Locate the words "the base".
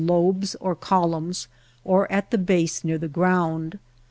2.31-2.83